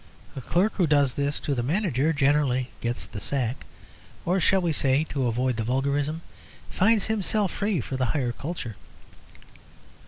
[0.33, 3.67] The clerk who does this to the manager generally gets the sack,
[4.25, 6.23] or shall we say (to avoid the vulgarism),
[6.71, 8.77] finds himself free for higher culture.